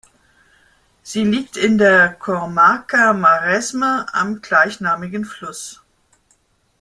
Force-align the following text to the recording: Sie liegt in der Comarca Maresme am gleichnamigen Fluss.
Sie 1.03 1.23
liegt 1.23 1.57
in 1.57 1.77
der 1.77 2.11
Comarca 2.13 3.13
Maresme 3.13 4.07
am 4.11 4.41
gleichnamigen 4.41 5.25
Fluss. 5.25 5.83